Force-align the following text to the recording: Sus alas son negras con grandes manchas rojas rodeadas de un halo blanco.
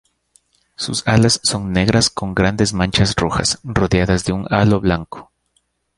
Sus 0.77 1.07
alas 1.07 1.39
son 1.43 1.71
negras 1.73 2.09
con 2.09 2.33
grandes 2.33 2.73
manchas 2.73 3.13
rojas 3.15 3.59
rodeadas 3.63 4.25
de 4.25 4.33
un 4.33 4.47
halo 4.51 4.79
blanco. 4.81 5.31